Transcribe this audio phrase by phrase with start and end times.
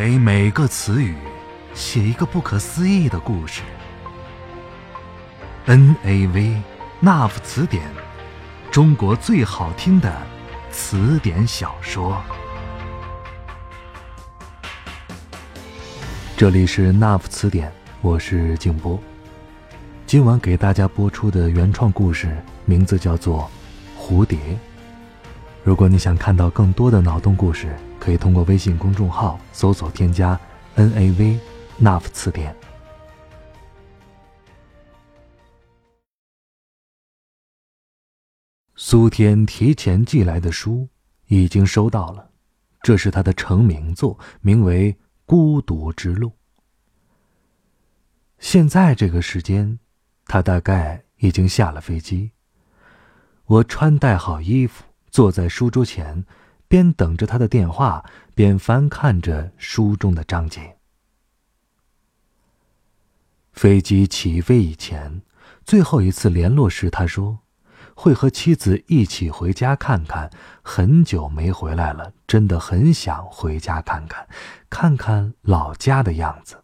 [0.00, 1.16] 给每个词语
[1.74, 3.62] 写一个不可思议的故事。
[5.66, 6.62] N A V
[7.00, 7.82] 那夫词典，
[8.70, 10.16] 中国最好听的
[10.70, 12.16] 词典小说。
[16.36, 18.96] 这里是那夫词典，我是静波。
[20.06, 23.50] 今晚给大家播出的原创故事名字叫做
[24.00, 24.38] 《蝴蝶》。
[25.64, 27.76] 如果你想看到更多的脑洞故事，
[28.08, 30.40] 可以通过微信公众号搜索添加
[30.76, 31.38] “n a v”，
[31.76, 32.56] 那夫词典。
[38.74, 40.88] 苏天提前寄来的书
[41.26, 42.30] 已经收到了，
[42.80, 44.90] 这是他的成名作，名为
[45.26, 46.28] 《孤独之路》。
[48.38, 49.78] 现在这个时间，
[50.24, 52.30] 他大概已经下了飞机。
[53.44, 54.84] 我穿戴好衣服。
[55.10, 56.24] 坐在书桌前，
[56.68, 58.04] 边等着他的电话，
[58.34, 60.76] 边翻看着书中的章节。
[63.52, 65.22] 飞机起飞以前，
[65.64, 67.38] 最后一次联络时，他说
[67.94, 70.30] 会和妻子一起回家看看。
[70.62, 74.28] 很久没回来了，真的很想回家看看，
[74.68, 76.62] 看看老家的样子。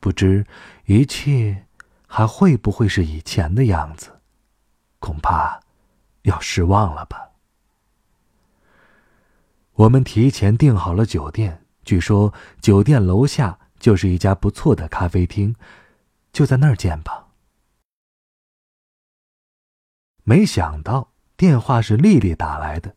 [0.00, 0.46] 不知
[0.86, 1.66] 一切
[2.06, 4.20] 还会不会是以前的样子？
[4.98, 5.60] 恐怕。
[6.22, 7.27] 要失望了吧？
[9.78, 15.54] 我们提前订好了酒店，据说酒店楼下就是一家不错的咖啡厅，
[16.32, 17.28] 就在那儿见吧。
[20.24, 22.96] 没想到电话是丽丽打来的。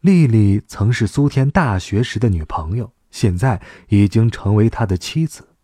[0.00, 5.56] 丽丽曾是苏天大学时的女朋友，现在已经成为他的妻子。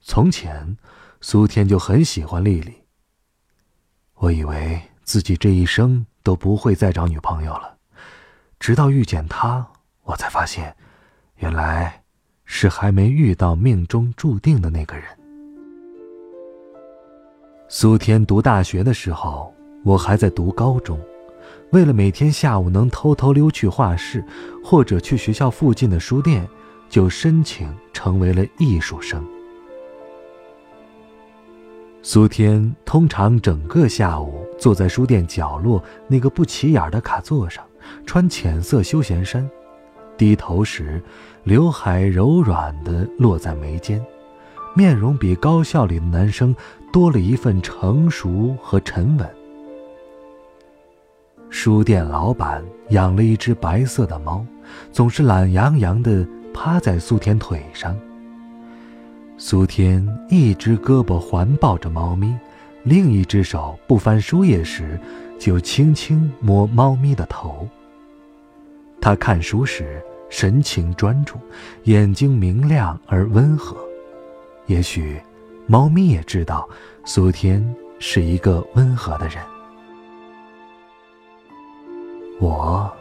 [0.00, 0.76] 从前，
[1.20, 2.82] 苏天就很喜欢丽丽。
[4.14, 4.82] 我以为。
[5.04, 7.76] 自己这一生都不会再找女朋友了，
[8.62, 9.66] 直到遇见他，
[10.04, 10.72] 我才发现，
[11.38, 12.00] 原来
[12.44, 15.04] 是还没遇到命中注定的那个人。
[17.68, 19.52] 苏天读大学的时候，
[19.82, 20.96] 我还在读高中，
[21.72, 24.24] 为了每天下午能偷偷溜去画室，
[24.62, 26.48] 或者去学校附近的书店，
[26.88, 29.26] 就申请成为了艺术生。
[32.00, 37.64] 苏天通常整个下午坐在书店角落那个不起眼的卡座上，
[38.06, 39.48] 穿浅色休闲衫，
[40.16, 41.02] 低头时，
[41.44, 44.04] 刘海柔软地落在眉间，
[44.74, 46.54] 面容比高校里的男生
[46.92, 49.28] 多了一份成熟和沉稳。
[51.50, 54.44] 书店老板养了一只白色的猫，
[54.90, 57.94] 总是懒洋洋地趴在苏天腿上。
[59.36, 62.34] 苏天一只胳膊环抱着猫咪，
[62.84, 64.98] 另一只手不翻书页时，
[65.38, 67.68] 就轻轻摸猫咪的头。
[69.00, 71.36] 他看书时神情专注，
[71.84, 73.76] 眼睛明亮而温和。
[74.66, 75.20] 也许，
[75.66, 76.68] 猫咪也知道
[77.04, 77.64] 苏天
[77.98, 79.36] 是一个温和的人。
[82.40, 82.92] 我。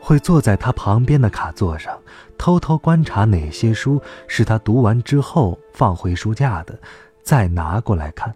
[0.00, 1.92] 会坐在他旁边的卡座上，
[2.38, 6.78] 偷偷观察哪些书是他读完之后放回书架的，
[7.22, 8.34] 再拿过来看。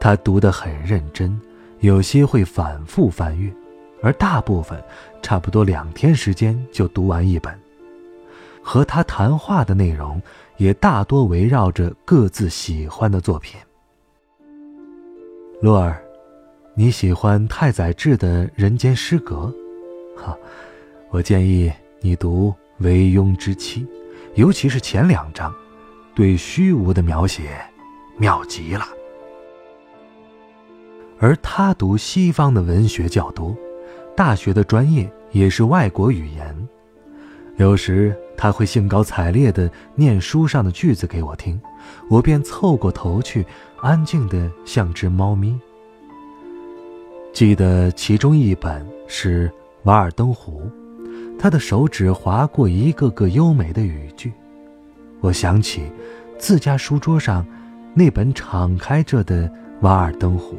[0.00, 1.38] 他读得很认真，
[1.80, 3.52] 有些会反复翻阅，
[4.02, 4.82] 而大部分
[5.22, 7.52] 差不多两天时间就读完一本。
[8.62, 10.20] 和他谈话的内容
[10.58, 13.58] 也大多围绕着各自喜欢的作品。
[15.60, 16.00] 洛儿，
[16.74, 19.52] 你喜欢太宰治的《人间失格》？
[20.22, 20.36] 哈，
[21.10, 22.54] 我建议你读
[22.84, 23.82] 《为庸之妻》，
[24.34, 25.52] 尤其是前两章，
[26.14, 27.60] 对虚无的描写
[28.16, 28.86] 妙极了。
[31.20, 33.56] 而他读西方的文学较多，
[34.16, 36.68] 大学的专业也是外国语言，
[37.56, 41.60] 有时他会兴高采烈地念书上的句子给我听，
[42.08, 43.44] 我便凑过头去，
[43.80, 45.58] 安静的像只猫咪。
[47.32, 49.50] 记得其中一本是。
[49.90, 50.70] 《瓦尔登湖》，
[51.38, 54.32] 他的手指划过一个个优美的语句，
[55.20, 55.82] 我想起
[56.36, 57.46] 自家书桌上
[57.94, 59.48] 那本敞开着的
[59.80, 60.56] 《瓦尔登湖》，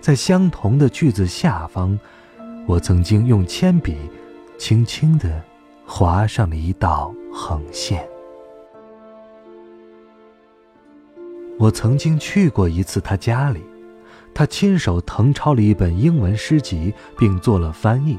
[0.00, 1.98] 在相同的句子下方，
[2.66, 3.96] 我曾经用铅笔
[4.58, 5.42] 轻轻地
[5.86, 8.06] 划上了一道横线。
[11.58, 13.62] 我曾经去过一次他家里，
[14.34, 18.18] 他亲手誊抄了一本英文诗集，并做了翻译。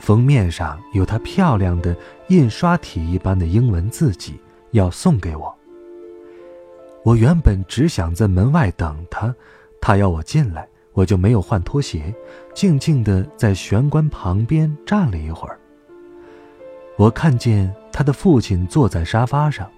[0.00, 1.96] 封面上有他漂亮的
[2.28, 4.38] 印刷体一般的英文字迹，
[4.72, 5.54] 要送给我。
[7.04, 9.34] 我原本只想在门外等他，
[9.80, 12.14] 他要我进来，我就没有换拖鞋，
[12.54, 15.60] 静静地在玄关旁边站了一会儿。
[16.96, 19.70] 我看见他的父亲坐在沙发上，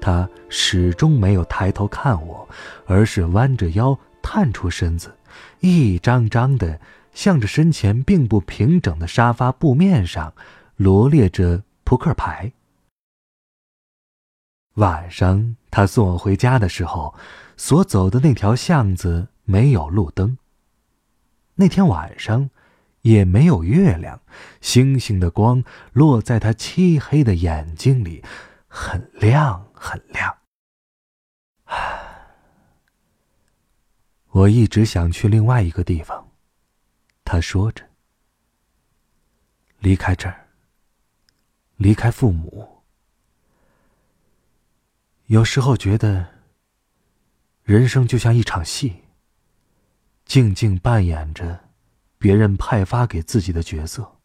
[0.00, 2.48] 他始终没有抬头看我，
[2.86, 5.14] 而是弯着腰探出身子，
[5.60, 6.80] 一张张的
[7.12, 10.32] 向着身前并不平整的沙发布面上
[10.76, 12.50] 罗列着扑克牌。
[14.76, 17.14] 晚上他送我回家的时候，
[17.58, 20.38] 所走的那条巷子没有路灯。
[21.54, 22.50] 那天晚上。
[23.02, 24.20] 也没有月亮，
[24.60, 25.64] 星星的光
[25.94, 28.22] 落在他漆黑的眼睛里，
[28.68, 30.36] 很亮很亮。
[34.28, 36.30] 我一直想去另外一个地方，
[37.24, 37.82] 他说着，
[39.78, 40.48] 离开这儿，
[41.78, 42.82] 离开父母。
[45.28, 46.26] 有时候觉得，
[47.62, 49.04] 人生就像一场戏，
[50.30, 51.58] 静静扮演着。
[52.16, 54.18] 别人派发给自己的角色，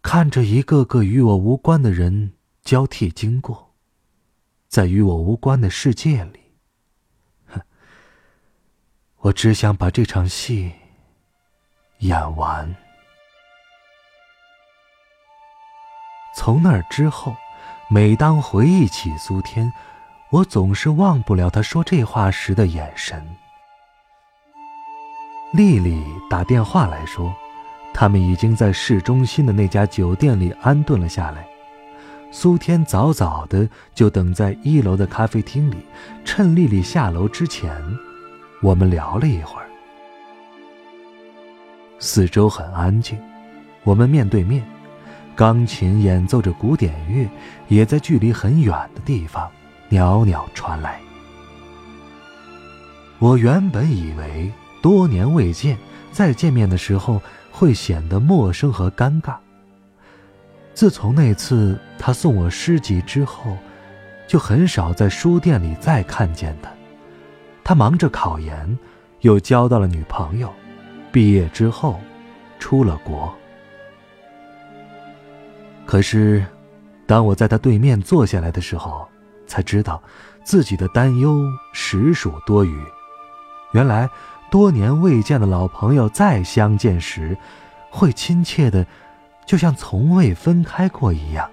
[0.00, 3.74] 看着一个个与我无关的人交替经过，
[4.68, 6.38] 在与我无关的世界里，
[7.46, 7.60] 哼，
[9.16, 10.70] 我只想把这场戏
[11.98, 12.72] 演完。
[16.36, 17.34] 从那之后，
[17.90, 19.72] 每当回忆起苏天，
[20.30, 23.26] 我总是忘不了他说这话时的眼神。
[25.52, 27.34] 丽丽打电话来说，
[27.92, 31.44] 他们已经在市中心的那家酒店里安顿了下来。
[32.30, 35.78] 苏天早早的就等在一楼的咖啡厅里，
[36.24, 37.74] 趁丽丽下楼之前，
[38.62, 39.66] 我们聊了一会儿。
[41.98, 43.18] 四周很安静，
[43.82, 44.64] 我们面对面，
[45.34, 47.28] 钢琴演奏着古典乐，
[47.66, 49.50] 也在距离很远的地方
[49.88, 51.00] 袅袅传来。
[53.18, 54.48] 我原本以为。
[54.82, 55.76] 多年未见，
[56.10, 59.36] 再见面的时候会显得陌生和尴尬。
[60.72, 63.56] 自从那次他送我诗集之后，
[64.26, 66.70] 就很少在书店里再看见他。
[67.62, 68.78] 他忙着考研，
[69.20, 70.50] 又交到了女朋友，
[71.12, 72.00] 毕业之后
[72.58, 73.32] 出了国。
[75.84, 76.44] 可是，
[77.06, 79.06] 当我在他对面坐下来的时候，
[79.46, 80.02] 才知道
[80.42, 82.80] 自己的担忧实属多余。
[83.72, 84.08] 原来。
[84.50, 87.38] 多年未见的老朋友再相见时，
[87.88, 88.84] 会亲切的，
[89.46, 91.48] 就像从未分开过一样。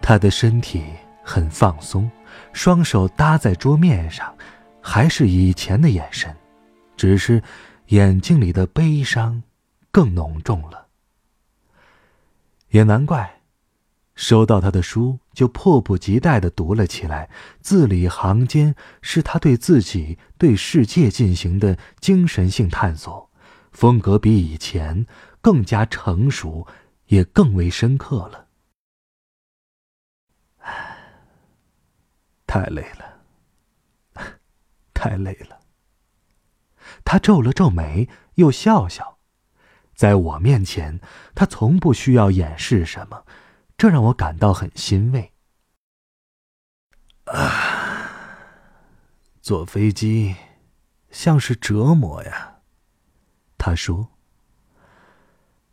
[0.00, 0.82] 他的身体
[1.22, 2.10] 很放松，
[2.54, 4.34] 双手搭在桌面上，
[4.80, 6.34] 还是以前的眼神，
[6.96, 7.42] 只是
[7.88, 9.42] 眼睛里的悲伤
[9.90, 10.86] 更浓重了。
[12.70, 13.41] 也难怪。
[14.22, 17.28] 收到他的书，就迫不及待地读了起来。
[17.60, 23.28] 字里行间是他对自己、对世界进行的精神性探索，
[23.72, 25.06] 风格比以前
[25.40, 26.68] 更加成熟，
[27.06, 28.46] 也更为深刻了。
[32.46, 34.38] 太累了，
[34.94, 35.58] 太累了。
[37.04, 39.18] 他皱了皱眉，又笑笑，
[39.96, 41.00] 在我面前，
[41.34, 43.24] 他从不需要掩饰什么。
[43.82, 45.32] 这让我感到很欣慰。
[47.24, 48.38] 啊，
[49.40, 50.36] 坐飞机
[51.10, 52.60] 像是折磨呀。
[53.58, 54.10] 他说：“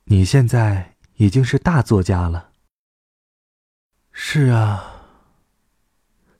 [0.05, 2.49] 你现在已经是大作家了。”
[4.11, 5.03] 是啊。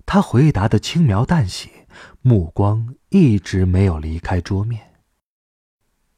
[0.08, 1.88] 他回答的轻描淡写，
[2.22, 4.96] 目光一直没有离开桌面。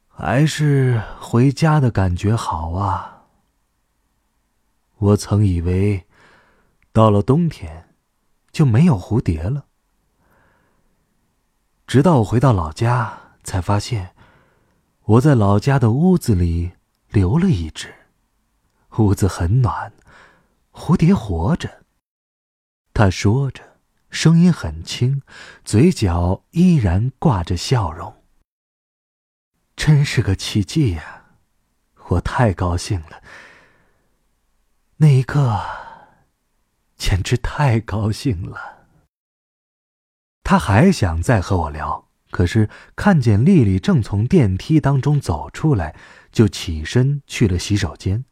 [0.07, 3.10] 还是回家的感觉好啊。
[5.01, 6.05] 我曾以为，
[6.91, 7.95] 到了冬天，
[8.51, 9.65] 就没有蝴蝶了。
[11.87, 14.13] 直到我回到老家，才发现，
[15.05, 16.73] 我在老家的屋子里
[17.09, 17.91] 留了一只。
[18.99, 19.91] 屋子很暖，
[20.71, 21.83] 蝴蝶活着。
[22.93, 23.79] 他说着，
[24.11, 25.23] 声音很轻，
[25.65, 28.21] 嘴角依然挂着笑容。
[29.75, 31.25] 真是个奇迹呀！
[32.09, 33.23] 我太高兴了。
[35.01, 35.59] 那一刻，
[36.95, 38.85] 简直太高兴了。
[40.43, 45.95] 他还想再和我聊，可是看见丽丽正从电梯当中走出来，
[46.31, 48.25] 就起身去了洗手间。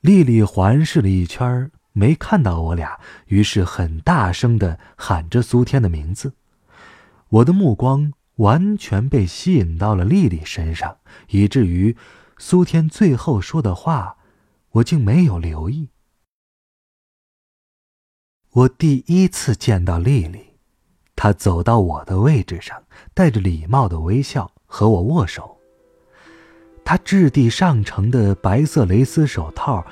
[0.00, 6.34] 丽丽环视了一圈，没看到我俩，于是很大声的喊着苏天的名字。
[7.28, 10.96] 我的目光完全被吸引到了丽丽身上，
[11.28, 11.96] 以至于
[12.38, 14.16] 苏天最后说的话。
[14.78, 15.88] 我竟没有留意。
[18.52, 20.58] 我第一次见到丽丽，
[21.16, 22.82] 她走到我的位置上，
[23.14, 25.56] 带着礼貌的微笑和我握手。
[26.84, 29.84] 她质地上乘的白色蕾丝手套，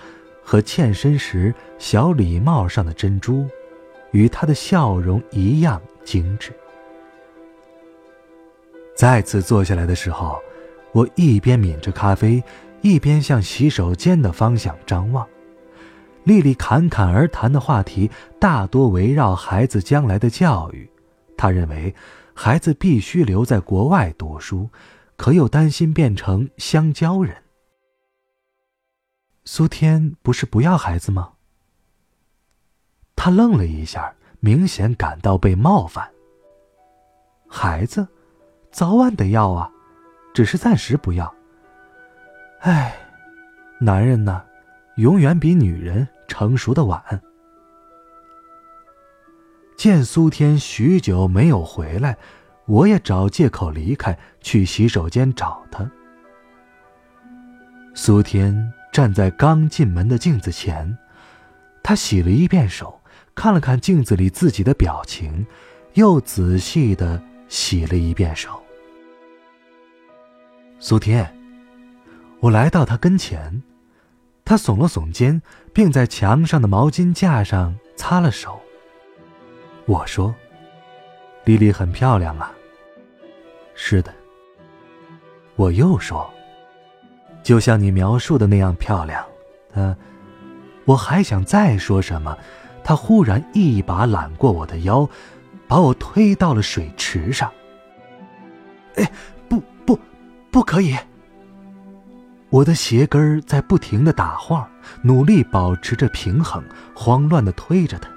[0.43, 3.49] 和欠身时小礼帽上的珍珠，
[4.13, 6.53] 与她的笑容一样精致。
[8.97, 10.39] 再次坐下来的时候，
[10.93, 12.43] 我一边抿着咖啡，
[12.87, 15.27] 一边向洗手间的方向张望。
[16.23, 20.89] 丽丽侃侃而谈的话题大多围绕孩子将来的教育，
[21.37, 21.93] 她认为
[22.33, 24.71] 孩子必须留在国外读书。
[25.17, 27.35] 可又担心变成香蕉人。
[29.47, 31.33] 苏天不是不要孩子吗？
[33.17, 36.07] 他愣了一下，明显感到被冒犯。
[37.49, 38.07] 孩子，
[38.71, 39.73] 早晚得要啊，
[40.35, 41.36] 只是暂时不要。
[42.67, 42.93] 唉，
[43.79, 44.43] 男人呢，
[44.97, 47.01] 永远比女人成熟的晚。
[49.77, 52.19] 见苏天许久没有回来。
[52.65, 55.89] 我也找借口离开，去洗手间找他。
[57.95, 60.99] 苏天站在刚进门的镜子前，
[61.85, 63.01] 他洗了一遍手，
[63.37, 65.47] 看了看镜子里自己的表情，
[65.95, 68.61] 又仔细的洗了一遍手。
[70.81, 71.33] 苏天，
[72.41, 73.63] 我来到他跟前，
[74.45, 75.41] 他耸了耸肩，
[75.73, 78.61] 并在墙上的毛巾架上擦了手。
[79.87, 80.35] 我说
[81.45, 82.53] ：“丽丽很漂亮啊。”
[83.75, 84.13] 是的，
[85.57, 86.29] 我又说，
[87.43, 89.25] 就像你描述的那样漂亮。
[89.73, 89.97] 他，
[90.85, 92.37] 我还想再说什么，
[92.85, 95.09] 他忽然一把揽过我的腰，
[95.67, 97.53] 把我推到了水池上。
[98.97, 99.11] 哎，
[99.49, 99.99] 不不，
[100.51, 100.97] 不可以！
[102.57, 104.67] 我的鞋跟在不停的打晃，
[105.03, 108.09] 努力保持着平衡，慌乱的推着他。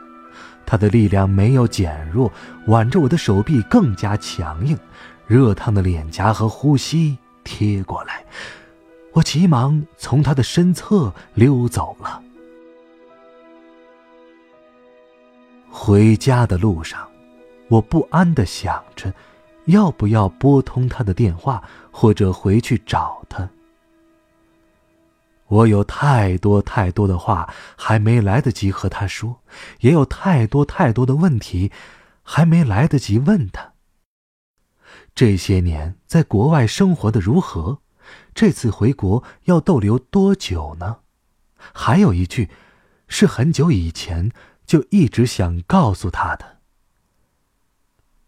[0.65, 2.31] 他的力量没有减弱，
[2.67, 4.79] 挽着我的手臂更加强硬。
[5.27, 8.23] 热烫的脸颊和呼吸贴过来，
[9.11, 12.23] 我急忙从他的身侧溜走了。
[15.69, 17.05] 回家的路上，
[17.67, 19.13] 我不安的想着，
[19.65, 23.45] 要不要拨通他的电话，或者回去找他。
[25.49, 29.41] 我有太多太多的话还没来得及和他说，
[29.81, 31.71] 也有太多太多的问题
[32.23, 33.73] 还没来得及问他。
[35.13, 37.81] 这些年在国外生活的如何？
[38.33, 40.99] 这次回国要逗留多久呢？
[41.57, 42.49] 还有一句，
[43.07, 44.31] 是很久以前
[44.65, 46.59] 就一直想告诉他的。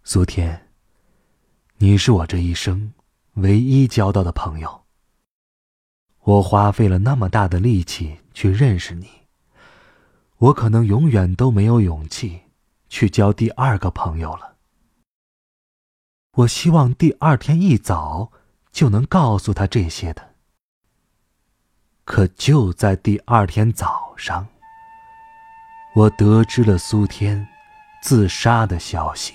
[0.04, 0.70] 苏天，
[1.78, 2.94] 你是我这一生
[3.36, 4.81] 唯一交到的朋友。
[6.24, 9.10] 我花费了那么大的力气去认识你，
[10.38, 12.42] 我可能永远都没有勇气
[12.90, 14.56] 去交第二个朋友了。
[16.34, 18.32] 我希望第二天一早
[18.72, 20.36] 就能告诉他这些的。
[22.06, 24.48] 可就在第二天早上，
[25.96, 27.48] 我得知了苏天
[28.02, 29.34] 自杀的消息。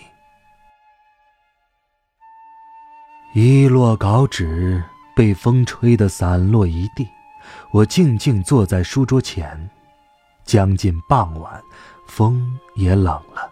[3.34, 4.82] 一摞稿纸
[5.16, 7.08] 被风吹得散落一地，
[7.72, 9.68] 我静静坐在书桌前。
[10.44, 11.60] 将近傍晚，
[12.06, 13.50] 风也冷了。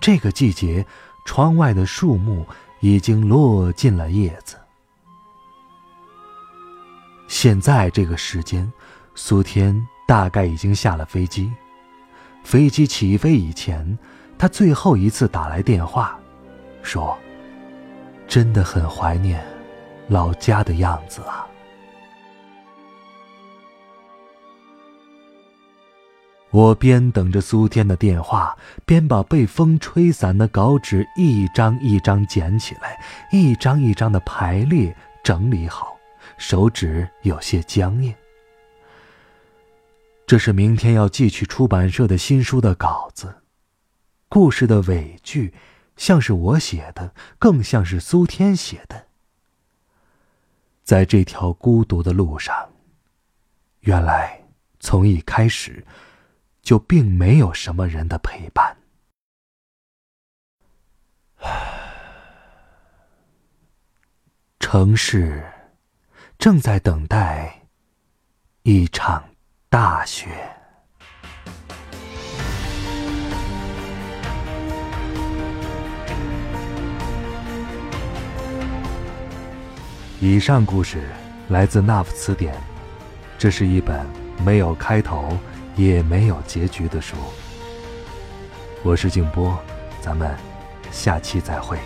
[0.00, 0.86] 这个季节，
[1.26, 2.46] 窗外的树木。
[2.80, 4.58] 已经落尽了叶子。
[7.28, 8.70] 现在这个时间，
[9.14, 9.74] 苏天
[10.06, 11.50] 大概已经下了飞机。
[12.42, 13.98] 飞机起飞以前，
[14.36, 16.20] 他最后一次打来电话，
[16.82, 17.16] 说
[18.28, 19.42] ：“真的很怀念
[20.08, 21.46] 老家的样子啊。”
[26.50, 28.56] 我边等着苏天的电话，
[28.86, 35.96] 边把被风吹散的稿纸一张一张捡起来，一张一张的排列整理好，
[36.38, 38.14] 手指有些僵硬。
[40.28, 43.42] 这是明天要寄去出版社的新书的稿子，
[44.28, 45.52] 故事的尾句，
[45.96, 49.03] 像是我写的，更像是苏天写的。
[50.84, 52.70] 在这条孤独的路上，
[53.80, 54.40] 原来
[54.78, 55.84] 从一开始。
[56.64, 58.74] 就并没有什么人的陪伴。
[64.58, 65.44] 城市
[66.38, 67.66] 正在等待
[68.62, 69.28] 一场
[69.68, 70.63] 大雪。
[80.20, 81.02] 以上故事
[81.48, 82.54] 来自《那夫词典》，
[83.38, 84.06] 这是一本
[84.44, 85.38] 没有开头。
[85.76, 87.16] 也没有结局的书。
[88.84, 89.58] 我是静波，
[90.00, 90.32] 咱们
[90.92, 91.78] 下期再会。